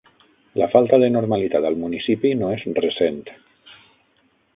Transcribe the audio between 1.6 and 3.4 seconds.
al municipi no és recent.